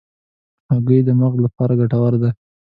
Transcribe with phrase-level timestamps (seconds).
[0.71, 2.29] هګۍ د مغز لپاره ګټوره ده.